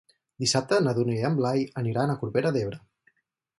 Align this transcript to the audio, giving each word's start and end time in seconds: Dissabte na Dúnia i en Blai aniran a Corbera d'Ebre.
Dissabte 0.43 0.79
na 0.85 0.93
Dúnia 0.99 1.19
i 1.19 1.27
en 1.29 1.37
Blai 1.43 1.63
aniran 1.83 2.13
a 2.13 2.19
Corbera 2.25 2.55
d'Ebre. 2.59 2.83